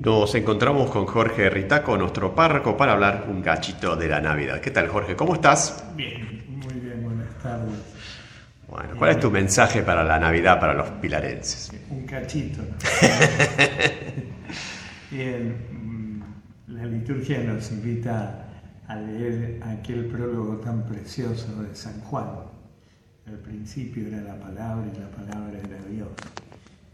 Nos 0.00 0.34
encontramos 0.34 0.90
con 0.90 1.04
Jorge 1.04 1.50
Ritaco, 1.50 1.94
nuestro 1.94 2.34
párroco, 2.34 2.74
para 2.74 2.92
hablar 2.92 3.26
un 3.28 3.42
cachito 3.42 3.96
de 3.96 4.08
la 4.08 4.18
Navidad. 4.18 4.58
¿Qué 4.58 4.70
tal, 4.70 4.88
Jorge? 4.88 5.14
¿Cómo 5.14 5.34
estás? 5.34 5.84
Bien, 5.94 6.42
muy 6.48 6.72
bien, 6.80 7.02
buenas 7.02 7.36
tardes. 7.42 7.74
Bueno, 8.66 8.94
¿cuál 8.96 9.10
es 9.10 9.20
tu 9.20 9.30
mensaje 9.30 9.82
para 9.82 10.02
la 10.02 10.18
Navidad 10.18 10.58
para 10.58 10.72
los 10.72 10.88
pilarenses? 10.92 11.70
Un 11.90 12.06
cachito. 12.06 12.62
bien, 15.10 15.54
mm, 15.70 16.22
la 16.68 16.86
liturgia 16.86 17.40
nos 17.40 17.70
invita 17.70 18.48
a 18.88 18.96
leer 18.96 19.60
aquel 19.62 20.06
prólogo 20.06 20.56
tan 20.60 20.86
precioso 20.86 21.62
de 21.62 21.76
San 21.76 22.00
Juan. 22.00 22.36
Al 23.26 23.38
principio 23.40 24.08
era 24.08 24.22
la 24.22 24.40
palabra 24.40 24.86
y 24.90 24.98
la 24.98 25.10
palabra 25.10 25.58
era 25.58 25.84
Dios. 25.90 26.08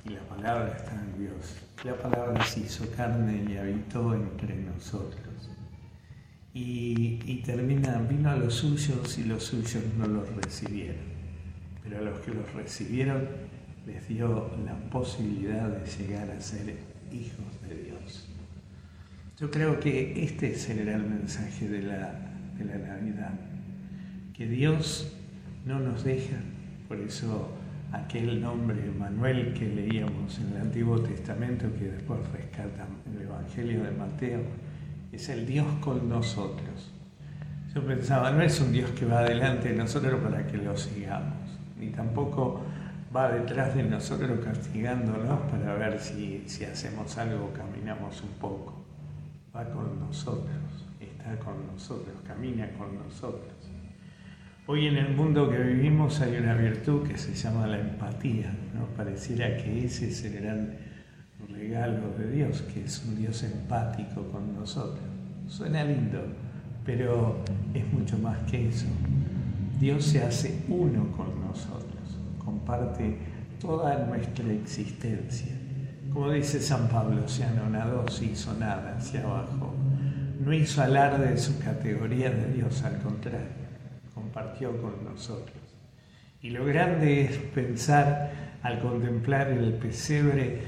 Y 0.06 0.10
la 0.10 0.20
palabra 0.20 0.76
está 0.76 0.92
en 0.92 1.18
Dios. 1.18 1.56
La 1.84 1.96
palabra 1.96 2.44
se 2.44 2.60
hizo 2.60 2.88
carne 2.92 3.44
y 3.50 3.56
habitó 3.56 4.14
entre 4.14 4.54
nosotros. 4.54 5.50
Y, 6.54 7.20
y 7.26 7.42
termina, 7.44 7.98
vino 7.98 8.30
a 8.30 8.36
los 8.36 8.54
suyos 8.54 9.18
y 9.18 9.24
los 9.24 9.42
suyos 9.42 9.82
no 9.98 10.06
los 10.06 10.28
recibieron. 10.36 11.16
Pero 11.82 11.98
a 11.98 12.02
los 12.02 12.20
que 12.20 12.32
los 12.32 12.52
recibieron 12.54 13.28
les 13.86 14.08
dio 14.08 14.50
la 14.64 14.74
posibilidad 14.90 15.68
de 15.68 15.86
llegar 15.86 16.30
a 16.30 16.40
ser 16.40 16.76
hijos 17.12 17.68
de 17.68 17.84
Dios. 17.84 18.28
Yo 19.38 19.50
creo 19.50 19.78
que 19.80 20.24
este 20.24 20.54
será 20.54 20.94
el 20.94 21.04
mensaje 21.04 21.68
de 21.68 21.82
la, 21.82 22.32
de 22.56 22.64
la 22.64 22.78
Navidad, 22.78 23.34
que 24.32 24.46
Dios 24.46 25.12
no 25.64 25.78
nos 25.78 26.04
deja, 26.04 26.36
por 26.88 26.98
eso 26.98 27.55
aquel 27.92 28.40
nombre 28.40 28.90
Manuel 28.90 29.52
que 29.54 29.66
leíamos 29.66 30.38
en 30.38 30.52
el 30.54 30.62
Antiguo 30.62 31.00
Testamento, 31.00 31.66
que 31.78 31.90
después 31.90 32.20
rescata 32.32 32.86
el 33.10 33.22
Evangelio 33.22 33.84
de 33.84 33.90
Mateo, 33.92 34.40
es 35.12 35.28
el 35.28 35.46
Dios 35.46 35.66
con 35.80 36.08
nosotros. 36.08 36.92
Yo 37.74 37.86
pensaba, 37.86 38.30
no 38.30 38.42
es 38.42 38.60
un 38.60 38.72
Dios 38.72 38.90
que 38.90 39.04
va 39.04 39.22
delante 39.22 39.68
de 39.68 39.76
nosotros 39.76 40.20
para 40.20 40.46
que 40.46 40.56
lo 40.56 40.76
sigamos, 40.76 41.34
ni 41.78 41.88
tampoco 41.88 42.62
va 43.14 43.30
detrás 43.30 43.74
de 43.74 43.82
nosotros 43.82 44.44
castigándonos 44.44 45.40
para 45.50 45.74
ver 45.74 45.98
si, 46.00 46.44
si 46.46 46.64
hacemos 46.64 47.16
algo 47.18 47.52
caminamos 47.52 48.22
un 48.22 48.30
poco. 48.40 48.84
Va 49.54 49.64
con 49.64 50.00
nosotros, 50.00 50.56
está 51.00 51.38
con 51.38 51.66
nosotros, 51.66 52.14
camina 52.26 52.68
con 52.72 52.94
nosotros. 52.98 53.55
Hoy 54.68 54.88
en 54.88 54.96
el 54.96 55.14
mundo 55.14 55.48
que 55.48 55.58
vivimos 55.58 56.20
hay 56.20 56.38
una 56.38 56.54
virtud 56.54 57.06
que 57.06 57.16
se 57.16 57.32
llama 57.32 57.68
la 57.68 57.78
empatía, 57.78 58.52
¿no? 58.74 58.86
Pareciera 58.96 59.56
que 59.56 59.84
ese 59.84 60.08
es 60.08 60.24
el 60.24 60.40
gran 60.40 60.74
regalo 61.48 62.10
de 62.18 62.32
Dios, 62.32 62.62
que 62.62 62.82
es 62.82 63.04
un 63.06 63.16
Dios 63.16 63.44
empático 63.44 64.24
con 64.32 64.56
nosotros. 64.56 65.04
Suena 65.46 65.84
lindo, 65.84 66.20
pero 66.84 67.44
es 67.74 67.86
mucho 67.92 68.18
más 68.18 68.38
que 68.50 68.70
eso. 68.70 68.88
Dios 69.78 70.04
se 70.04 70.24
hace 70.24 70.64
uno 70.66 71.12
con 71.12 71.46
nosotros, 71.46 72.18
comparte 72.44 73.18
toda 73.60 74.04
nuestra 74.04 74.52
existencia. 74.52 75.52
Como 76.12 76.32
dice 76.32 76.60
San 76.60 76.88
Pablo, 76.88 77.28
se 77.28 77.44
anonadó, 77.44 78.08
se 78.08 78.24
hizo 78.24 78.52
nada, 78.54 79.00
se 79.00 79.18
abajo. 79.18 79.72
No 80.44 80.52
hizo 80.52 80.82
alarde 80.82 81.30
de 81.30 81.38
su 81.38 81.56
categoría 81.60 82.30
de 82.30 82.52
Dios, 82.52 82.82
al 82.82 83.00
contrario 83.00 83.65
compartió 84.36 84.70
con 84.82 85.02
nosotros. 85.04 85.56
Y 86.42 86.50
lo 86.50 86.66
grande 86.66 87.22
es 87.22 87.38
pensar, 87.54 88.58
al 88.62 88.80
contemplar 88.80 89.48
el 89.48 89.72
pesebre, 89.74 90.60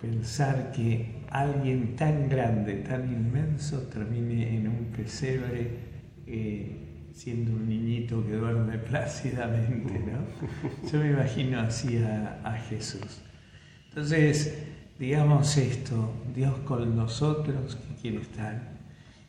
pensar 0.00 0.72
que 0.72 1.22
alguien 1.28 1.94
tan 1.96 2.30
grande, 2.30 2.76
tan 2.76 3.12
inmenso, 3.12 3.82
termine 3.88 4.56
en 4.56 4.68
un 4.68 4.84
pesebre 4.86 5.70
eh, 6.26 7.10
siendo 7.12 7.52
un 7.52 7.68
niñito 7.68 8.24
que 8.26 8.32
duerme 8.32 8.78
plácidamente, 8.90 9.92
¿no? 9.92 10.88
Yo 10.90 10.98
me 10.98 11.10
imagino 11.10 11.60
así 11.60 11.98
a, 11.98 12.40
a 12.42 12.54
Jesús. 12.54 13.20
Entonces, 13.90 14.64
digamos 14.98 15.58
esto, 15.58 16.10
Dios 16.34 16.58
con 16.60 16.96
nosotros, 16.96 17.76
que 17.76 17.94
quiere 18.00 18.22
estar 18.22 18.71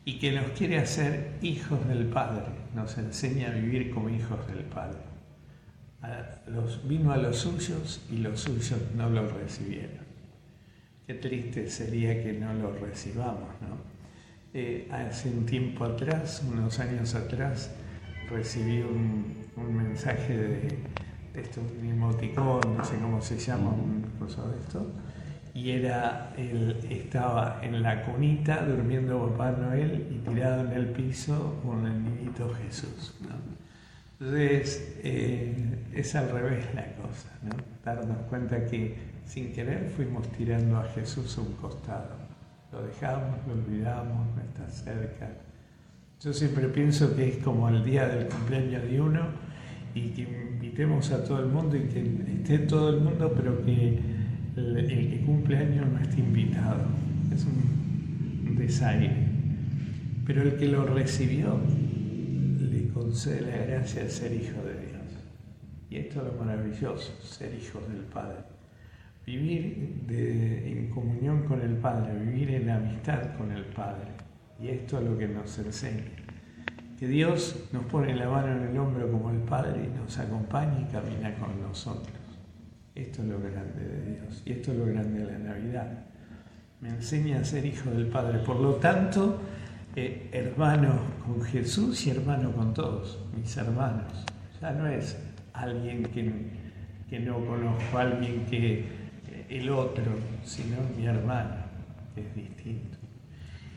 y 0.04 0.18
que 0.18 0.32
nos 0.32 0.50
quiere 0.50 0.78
hacer 0.78 1.38
hijos 1.40 1.86
del 1.88 2.06
Padre, 2.06 2.44
nos 2.74 2.96
enseña 2.98 3.48
a 3.48 3.54
vivir 3.54 3.90
como 3.90 4.10
hijos 4.10 4.46
del 4.46 4.64
Padre. 4.64 4.98
vino 6.84 7.12
a 7.12 7.16
los 7.16 7.38
suyos 7.38 8.02
y 8.10 8.18
los 8.18 8.40
suyos 8.40 8.80
no 8.94 9.08
lo 9.08 9.26
recibieron. 9.28 10.04
Qué 11.06 11.14
triste 11.14 11.68
sería 11.70 12.22
que 12.22 12.34
no 12.34 12.52
lo 12.54 12.72
recibamos, 12.72 13.48
¿no? 13.60 13.94
Eh, 14.52 14.88
hace 14.92 15.30
un 15.30 15.44
tiempo 15.46 15.84
atrás, 15.84 16.44
unos 16.48 16.78
años 16.78 17.14
atrás, 17.14 17.74
recibí 18.30 18.82
un, 18.82 19.34
mensaje 19.56 20.36
de, 20.36 20.48
de 21.32 21.40
esto, 21.40 21.60
un 21.60 21.86
emoticón, 21.86 22.60
no 22.76 22.84
sé 22.84 22.96
cómo 22.96 23.20
se 23.20 23.38
llama, 23.38 23.70
un 23.70 24.02
cosa 24.18 24.46
de 24.48 24.58
esto, 24.58 24.92
y 25.54 25.70
era, 25.70 26.32
él 26.36 26.76
estaba 26.90 27.60
en 27.62 27.80
la 27.80 28.04
cunita 28.04 28.66
durmiendo 28.66 29.30
Papá 29.30 29.52
Noel 29.52 30.08
y 30.10 30.28
tirado 30.28 30.66
en 30.66 30.72
el 30.72 30.86
piso 30.88 31.60
con 31.64 31.86
el 31.86 32.02
niñito 32.02 32.52
Jesús. 32.54 33.14
Entonces 34.18 34.96
eh, 35.04 35.54
es 35.94 36.14
al 36.16 36.30
revés 36.30 36.66
la 36.74 36.86
cosa, 36.96 37.28
¿no? 37.42 37.54
darnos 37.84 38.18
cuenta 38.28 38.64
que 38.64 38.96
sin 39.24 39.52
querer 39.52 39.88
fuimos 39.96 40.26
tirando 40.32 40.76
a 40.78 40.84
Jesús 40.88 41.38
a 41.38 41.42
un 41.42 41.52
costado. 41.54 42.16
Lo 42.72 42.82
dejamos, 42.82 43.38
lo 43.46 43.52
olvidamos, 43.52 44.26
no 44.34 44.42
está 44.42 44.68
cerca. 44.68 45.30
Yo 46.20 46.32
siempre 46.32 46.66
pienso 46.68 47.14
que 47.14 47.28
es 47.28 47.36
como 47.44 47.68
el 47.68 47.84
día 47.84 48.08
del 48.08 48.26
cumpleaños 48.26 48.82
de 48.82 49.00
uno 49.00 49.20
y 49.94 50.08
que 50.08 50.22
invitemos 50.22 51.12
a 51.12 51.22
todo 51.22 51.38
el 51.38 51.46
mundo 51.46 51.76
y 51.76 51.82
que 51.82 52.00
esté 52.38 52.58
todo 52.60 52.90
el 52.90 53.00
mundo, 53.00 53.32
pero 53.36 53.64
que 53.64 54.23
el, 54.56 55.08
que 55.10 55.22
cumple 55.24 55.58
años 55.58 55.86
no 55.88 55.98
está 55.98 56.18
invitado, 56.18 56.82
es 57.32 57.44
un, 57.44 58.56
desaire. 58.56 59.10
Pero 60.26 60.42
el 60.42 60.56
que 60.56 60.68
lo 60.68 60.84
recibió 60.86 61.58
le 62.60 62.88
concede 62.88 63.42
la 63.42 63.66
gracia 63.66 64.04
de 64.04 64.10
ser 64.10 64.32
hijo 64.32 64.62
de 64.62 64.74
Dios. 64.74 65.02
Y 65.90 65.96
esto 65.96 66.20
es 66.20 66.32
lo 66.32 66.44
maravilloso, 66.44 67.12
ser 67.22 67.52
hijos 67.54 67.86
del 67.88 68.02
Padre. 68.02 68.38
Vivir 69.26 70.04
en 70.08 70.90
comunión 70.90 71.44
con 71.44 71.60
el 71.60 71.76
Padre, 71.76 72.14
vivir 72.18 72.50
en 72.52 72.70
amistad 72.70 73.36
con 73.36 73.50
el 73.50 73.64
Padre. 73.64 74.08
Y 74.60 74.68
esto 74.68 74.98
es 74.98 75.04
lo 75.04 75.18
que 75.18 75.28
nos 75.28 75.58
enseña. 75.58 76.04
Que 76.98 77.08
Dios 77.08 77.68
nos 77.72 77.84
pone 77.86 78.14
la 78.14 78.28
mano 78.28 78.56
en 78.56 78.70
el 78.70 78.78
hombro 78.78 79.10
como 79.10 79.30
el 79.30 79.38
Padre 79.38 79.84
y 79.84 79.98
nos 79.98 80.16
acompaña 80.18 80.80
y 80.80 80.92
camina 80.92 81.34
con 81.34 81.60
nosotros. 81.60 82.23
Esto 82.94 83.22
es 83.22 83.28
lo 83.28 83.40
grande 83.40 83.88
de 83.88 84.10
Dios 84.12 84.42
y 84.44 84.52
esto 84.52 84.70
es 84.70 84.78
lo 84.78 84.86
grande 84.86 85.20
de 85.20 85.32
la 85.32 85.38
Navidad. 85.38 86.04
Me 86.80 86.90
enseña 86.90 87.40
a 87.40 87.44
ser 87.44 87.66
hijo 87.66 87.90
del 87.90 88.06
Padre. 88.06 88.38
Por 88.38 88.60
lo 88.60 88.74
tanto, 88.74 89.40
eh, 89.96 90.28
hermano 90.32 91.00
con 91.24 91.42
Jesús 91.42 92.06
y 92.06 92.10
hermano 92.10 92.52
con 92.52 92.72
todos, 92.72 93.18
mis 93.36 93.56
hermanos. 93.56 94.24
Ya 94.60 94.70
no 94.72 94.86
es 94.86 95.16
alguien 95.52 96.04
que, 96.04 96.32
que 97.10 97.18
no 97.18 97.44
conozco, 97.44 97.98
alguien 97.98 98.46
que 98.46 98.78
eh, 98.78 99.46
el 99.48 99.70
otro, 99.70 100.04
sino 100.44 100.76
mi 100.96 101.06
hermano, 101.06 101.56
que 102.14 102.20
es 102.20 102.34
distinto. 102.34 102.98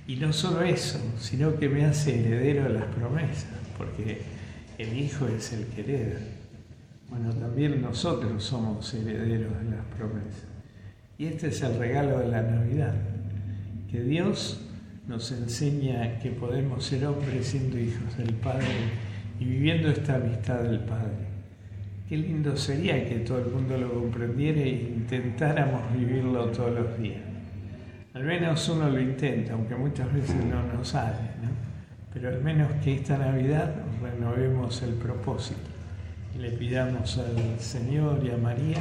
Y 0.06 0.18
no 0.18 0.32
solo 0.32 0.62
eso, 0.62 1.00
sino 1.18 1.56
que 1.58 1.68
me 1.70 1.86
hace 1.86 2.20
heredero 2.20 2.66
de 2.66 2.80
las 2.80 2.86
promesas, 2.86 3.48
porque 3.78 4.22
el 4.78 4.96
Hijo 4.96 5.28
es 5.28 5.54
el 5.54 5.66
que 5.68 5.82
hereda. 5.82 6.20
Bueno, 7.10 7.34
también 7.34 7.82
nosotros 7.82 8.44
somos 8.44 8.94
herederos 8.94 9.54
de 9.64 9.72
las 9.72 9.86
promesas. 9.98 10.46
Y 11.18 11.28
este 11.28 11.48
es 11.48 11.62
el 11.62 11.80
regalo 11.80 12.20
de 12.20 12.28
la 12.28 12.42
Navidad, 12.42 12.96
que 13.90 14.02
Dios 14.02 14.62
nos 15.08 15.32
enseña 15.32 16.20
que 16.20 16.32
podemos 16.32 16.84
ser 16.84 17.06
hombres 17.06 17.48
siendo 17.48 17.80
hijos 17.80 18.18
del 18.18 18.34
Padre 18.34 18.68
y 19.40 19.46
viviendo 19.46 19.90
esta 19.90 20.16
amistad 20.16 20.64
del 20.64 20.82
Padre. 20.82 21.28
Qué 22.10 22.18
lindo 22.18 22.58
sería 22.58 23.08
que 23.08 23.20
todo 23.20 23.40
el 23.40 23.52
mundo 23.52 23.78
lo 23.78 23.94
comprendiera 23.94 24.62
e 24.62 24.94
intentáramos 24.98 25.82
vivirlo 25.94 26.48
todos 26.52 26.74
los 26.74 27.00
días. 27.00 27.22
Al 28.14 28.24
menos 28.24 28.68
uno 28.68 28.90
lo 28.90 29.00
intenta, 29.00 29.54
aunque 29.54 29.76
muchas 29.76 30.14
veces 30.14 30.44
no 30.46 30.62
nos 30.74 30.90
sale, 30.90 31.18
¿no? 31.42 31.50
Pero 32.14 32.30
al 32.30 32.42
menos 32.42 32.70
que 32.84 32.96
esta 32.96 33.18
Navidad 33.18 33.76
renovemos 34.02 34.82
el 34.84 34.94
propósito 34.94 35.77
le 36.40 36.52
pidamos 36.52 37.18
al 37.18 37.60
Señor 37.60 38.24
y 38.24 38.32
a 38.32 38.38
María 38.38 38.78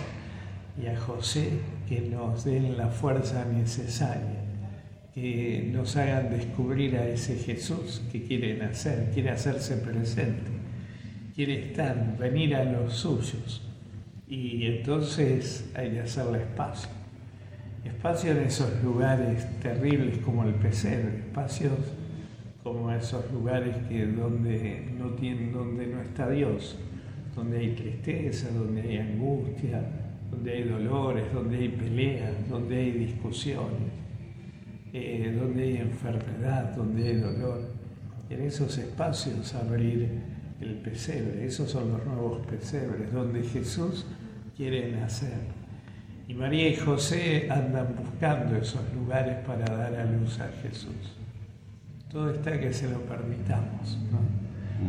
y 0.82 0.86
a 0.86 0.98
José 0.98 1.50
que 1.88 2.00
nos 2.00 2.44
den 2.44 2.76
la 2.76 2.88
fuerza 2.88 3.44
necesaria, 3.44 4.44
que 5.14 5.70
nos 5.72 5.96
hagan 5.96 6.30
descubrir 6.30 6.96
a 6.96 7.06
ese 7.06 7.36
Jesús 7.36 8.02
que 8.12 8.22
quiere 8.22 8.56
nacer, 8.58 9.10
quiere 9.14 9.30
hacerse 9.30 9.76
presente, 9.76 10.50
quiere 11.34 11.68
estar, 11.68 12.16
venir 12.18 12.54
a 12.56 12.64
los 12.64 12.94
suyos. 12.94 13.62
Y 14.28 14.66
entonces 14.66 15.70
hay 15.74 15.92
que 15.92 16.00
hacerle 16.00 16.38
espacio. 16.38 16.90
Espacio 17.84 18.32
en 18.32 18.38
esos 18.38 18.82
lugares 18.82 19.46
terribles 19.60 20.18
como 20.18 20.44
el 20.44 20.54
pesebre, 20.54 21.18
espacios 21.18 21.78
como 22.62 22.90
esos 22.90 23.30
lugares 23.30 23.76
que 23.88 24.06
donde 24.06 24.90
no 24.98 25.10
donde 25.10 25.86
no 25.86 26.02
está 26.02 26.28
Dios, 26.28 26.76
donde 27.36 27.58
hay 27.58 27.70
tristeza, 27.74 28.48
donde 28.50 28.80
hay 28.80 28.96
angustia, 28.96 29.82
donde 30.30 30.52
hay 30.52 30.62
dolores, 30.64 31.32
donde 31.32 31.58
hay 31.58 31.68
peleas, 31.68 32.48
donde 32.48 32.76
hay 32.76 32.92
discusiones, 32.92 33.92
eh, 34.92 35.36
donde 35.38 35.62
hay 35.62 35.76
enfermedad, 35.76 36.74
donde 36.74 37.08
hay 37.08 37.16
dolor. 37.16 37.60
En 38.30 38.42
esos 38.42 38.76
espacios 38.78 39.54
abrir 39.54 40.08
el 40.60 40.74
pesebre, 40.76 41.46
esos 41.46 41.70
son 41.70 41.92
los 41.92 42.04
nuevos 42.06 42.44
pesebres, 42.46 43.12
donde 43.12 43.42
Jesús 43.42 44.06
quiere 44.56 44.90
nacer. 44.90 45.54
Y 46.26 46.34
María 46.34 46.70
y 46.70 46.76
José 46.76 47.48
andan 47.50 47.94
buscando 47.96 48.56
esos 48.56 48.82
lugares 48.94 49.36
para 49.46 49.64
dar 49.64 49.94
a 49.94 50.04
luz 50.06 50.40
a 50.40 50.48
Jesús. 50.62 51.16
Todo 52.10 52.30
está 52.30 52.58
que 52.58 52.72
se 52.72 52.90
lo 52.90 53.00
permitamos, 53.02 53.98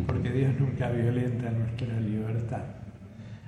porque 0.05 0.29
Dios 0.29 0.51
nunca 0.59 0.89
violenta 0.89 1.49
nuestra 1.51 1.99
libertad. 1.99 2.63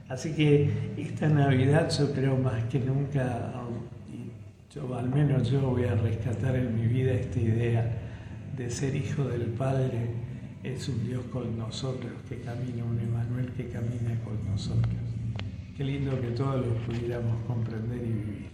Así 0.07 0.33
que 0.33 0.69
esta 0.97 1.29
Navidad 1.29 1.89
yo 1.97 2.11
creo 2.13 2.35
más 2.37 2.63
que 2.65 2.79
nunca, 2.79 3.53
yo, 4.73 4.95
al 4.97 5.09
menos 5.09 5.49
yo 5.49 5.61
voy 5.61 5.85
a 5.85 5.95
rescatar 5.95 6.55
en 6.55 6.75
mi 6.75 6.87
vida 6.87 7.13
esta 7.13 7.39
idea 7.39 7.97
de 8.57 8.69
ser 8.69 8.95
hijo 8.95 9.25
del 9.25 9.45
Padre, 9.45 10.09
es 10.63 10.89
un 10.89 11.05
Dios 11.05 11.23
con 11.31 11.57
nosotros, 11.57 12.11
que 12.27 12.41
camina, 12.41 12.83
un 12.83 12.99
Emanuel 12.99 13.51
que 13.53 13.67
camina 13.69 14.19
con 14.23 14.43
nosotros. 14.49 14.95
Qué 15.77 15.83
lindo 15.83 16.19
que 16.19 16.31
todos 16.31 16.65
lo 16.65 16.73
pudiéramos 16.85 17.45
comprender 17.45 17.97
y 17.97 18.11
vivir. 18.11 18.49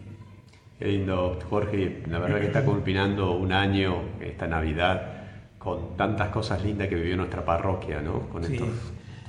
Qué 0.77 0.85
lindo, 0.87 1.39
Jorge. 1.49 2.03
La 2.07 2.19
verdad 2.19 2.39
que 2.41 2.47
está 2.47 2.65
culminando 2.65 3.31
un 3.31 3.51
año, 3.53 4.01
esta 4.21 4.45
Navidad, 4.45 5.25
con 5.65 5.97
tantas 5.97 6.29
cosas 6.29 6.63
lindas 6.63 6.88
que 6.88 6.94
vivió 6.94 7.17
nuestra 7.17 7.44
parroquia, 7.44 8.00
¿no? 8.00 8.29
Con 8.29 8.44
estos 8.44 8.69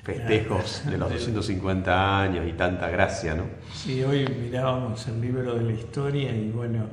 festejos 0.05 0.83
de 0.91 0.99
los 0.99 1.11
250 1.11 2.21
años 2.21 2.47
y 2.47 2.53
tanta 2.53 2.91
gracia, 2.91 3.35
¿no? 3.35 3.45
Sí, 3.73 4.03
hoy 4.03 4.29
mirábamos 4.43 5.09
el 5.09 5.19
libro 5.23 5.55
de 5.55 5.65
la 5.65 5.73
historia 5.73 6.37
y 6.37 6.51
bueno, 6.51 6.89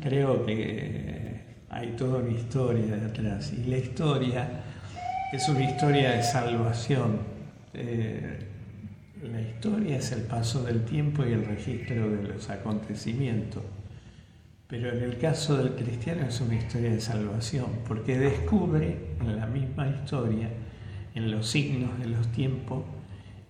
creo 0.00 0.46
que 0.46 1.42
hay 1.68 1.88
toda 1.88 2.20
una 2.20 2.32
historia 2.32 2.96
detrás. 2.96 3.52
Y 3.52 3.64
la 3.64 3.76
historia 3.76 4.48
es 5.30 5.46
una 5.50 5.70
historia 5.70 6.12
de 6.12 6.22
salvación. 6.22 7.18
Eh, 7.74 8.38
la 9.30 9.42
historia 9.42 9.98
es 9.98 10.10
el 10.12 10.22
paso 10.22 10.62
del 10.62 10.86
tiempo 10.86 11.22
y 11.22 11.34
el 11.34 11.44
registro 11.44 12.08
de 12.08 12.28
los 12.28 12.48
acontecimientos. 12.48 13.62
Pero 14.68 14.92
en 14.92 15.02
el 15.02 15.18
caso 15.18 15.56
del 15.56 15.74
cristiano 15.76 16.26
es 16.26 16.40
una 16.40 16.56
historia 16.56 16.90
de 16.90 17.00
salvación, 17.00 17.66
porque 17.86 18.18
descubre 18.18 18.96
en 19.20 19.36
la 19.36 19.46
misma 19.46 19.88
historia, 19.88 20.48
en 21.14 21.30
los 21.30 21.46
signos 21.48 21.96
de 22.00 22.06
los 22.06 22.26
tiempos, 22.32 22.82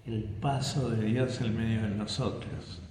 el 0.04 0.24
paso 0.24 0.90
de 0.90 1.06
Dios 1.06 1.40
en 1.40 1.56
medio 1.56 1.82
de 1.82 1.88
nosotros. 1.88 2.82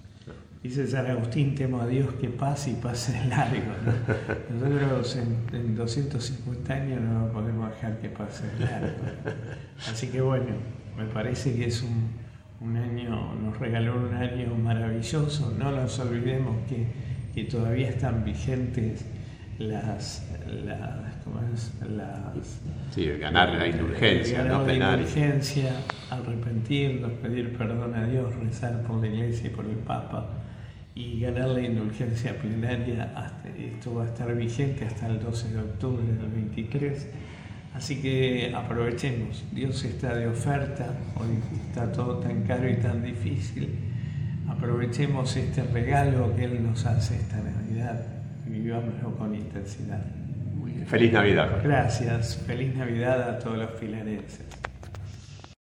Dice 0.64 0.88
San 0.88 1.06
Agustín, 1.06 1.54
temo 1.54 1.80
a 1.80 1.86
Dios 1.86 2.16
que 2.16 2.28
pase 2.30 2.72
y 2.72 2.74
pase 2.74 3.24
largo. 3.28 3.72
Nosotros 4.50 5.16
en, 5.54 5.76
250 5.76 6.74
años 6.74 7.02
no 7.02 7.32
podemos 7.32 7.70
dejar 7.70 8.00
que 8.00 8.10
pase 8.10 8.46
largo. 8.60 8.98
Así 9.88 10.08
que 10.08 10.22
bueno, 10.22 10.56
me 10.98 11.06
parece 11.06 11.56
que 11.56 11.66
es 11.68 11.84
un, 11.84 12.10
un 12.60 12.76
año, 12.76 13.36
nos 13.36 13.60
regaló 13.60 13.96
un 13.96 14.16
año 14.16 14.56
maravilloso. 14.56 15.54
No 15.56 15.72
nos 15.72 16.00
olvidemos 16.00 16.58
que 16.68 16.88
que 17.36 17.44
todavía 17.44 17.90
están 17.90 18.24
vigentes 18.24 19.06
las, 19.60 20.26
las, 20.48 21.16
¿cómo 21.24 21.42
es? 21.54 21.74
las 21.90 22.62
sí, 22.92 23.06
ganar 23.20 23.54
la 23.56 23.68
indulgencia, 23.68 24.38
ganar 24.38 24.62
no 24.62 24.68
la 24.68 24.96
indulgencia, 24.96 25.74
arrepentirnos, 26.10 27.12
pedir 27.22 27.58
perdón 27.58 27.94
a 27.94 28.06
Dios, 28.08 28.34
rezar 28.36 28.82
por 28.84 29.02
la 29.02 29.08
iglesia 29.08 29.48
y 29.48 29.50
por 29.50 29.66
el 29.66 29.76
Papa 29.78 30.30
y 30.96 31.20
ganar 31.20 31.50
la 31.50 31.62
indulgencia 31.62 32.38
plenaria, 32.40 33.12
hasta, 33.16 33.50
esto 33.50 33.96
va 33.96 34.04
a 34.04 34.08
estar 34.08 34.34
vigente 34.34 34.86
hasta 34.86 35.08
el 35.08 35.22
12 35.22 35.50
de 35.50 35.60
octubre 35.60 36.06
del 36.06 36.32
23. 36.32 37.10
Así 37.74 38.02
que 38.02 38.54
aprovechemos, 38.56 39.44
Dios 39.52 39.84
está 39.84 40.16
de 40.16 40.28
oferta, 40.28 40.96
hoy 41.16 41.38
está 41.68 41.92
todo 41.92 42.20
tan 42.20 42.44
caro 42.44 42.70
y 42.70 42.78
tan 42.78 43.04
difícil 43.04 43.95
aprovechemos 44.50 45.36
este 45.36 45.64
regalo 45.64 46.36
que 46.36 46.46
Él 46.46 46.64
nos 46.64 46.86
hace 46.86 47.16
esta 47.16 47.38
Navidad 47.38 48.06
y 48.48 48.52
vivámoslo 48.52 49.16
con 49.18 49.36
intensidad. 49.36 50.02
Feliz 50.88 51.14
Navidad. 51.14 51.62
Gracias, 51.64 52.38
feliz 52.46 52.76
Navidad 52.76 53.30
a 53.30 53.40
todos 53.40 53.58
los 53.58 53.72
filarenses. 53.80 54.46